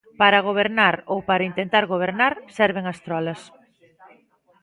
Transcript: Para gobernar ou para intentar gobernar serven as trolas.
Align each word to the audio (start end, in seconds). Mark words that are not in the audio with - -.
Para 0.21 0.43
gobernar 0.49 0.95
ou 1.13 1.19
para 1.29 1.47
intentar 1.51 1.83
gobernar 1.93 2.33
serven 2.57 2.85
as 2.91 2.99
trolas. 3.05 3.41